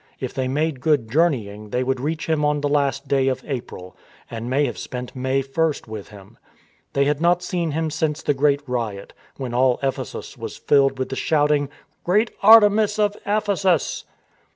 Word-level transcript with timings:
If 0.19 0.33
they 0.33 0.47
made 0.47 0.81
good 0.81 1.11
journeying 1.11 1.69
they 1.69 1.83
would 1.83 1.99
reach 1.99 2.27
him 2.27 2.43
on 2.43 2.61
the 2.61 2.67
last 2.67 3.07
day 3.07 3.27
of 3.27 3.43
April, 3.45 3.95
and 4.31 4.49
may 4.49 4.65
have 4.65 4.79
spent 4.79 5.15
May 5.15 5.43
i 5.43 5.71
with 5.85 6.07
him. 6.07 6.39
They 6.93 7.05
had 7.05 7.21
not 7.21 7.43
seen 7.43 7.69
him 7.69 7.91
since 7.91 8.23
the 8.23 8.33
great 8.33 8.63
riot, 8.67 9.13
when 9.37 9.53
all 9.53 9.77
Ephesus 9.83 10.35
was 10.35 10.57
filled 10.57 10.97
with 10.97 11.09
the 11.09 11.15
shouting," 11.15 11.69
Great 12.03 12.31
Artemis 12.41 12.97
of 12.97 13.15
Ephesus." 13.27 14.05